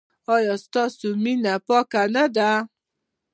ایا 0.33 0.55
ستاسو 0.65 1.07
مینه 1.23 1.53
پاکه 1.67 2.03
نه 2.15 2.25
ده؟ 2.35 2.51